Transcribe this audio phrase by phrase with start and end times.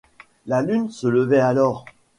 [0.47, 1.85] La lune se levait alors.